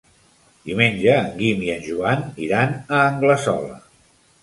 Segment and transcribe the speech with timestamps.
[0.69, 3.83] Diumenge en Guim i en Joan iran a Anglesola.